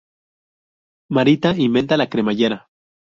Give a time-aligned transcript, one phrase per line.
[1.17, 2.59] Marita inventa la cremallera.